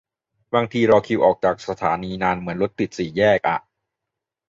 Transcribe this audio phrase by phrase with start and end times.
[0.53, 3.57] บางทีรอคิวออกจากสถานีนานเหมือนรถติดสี่แยกอะ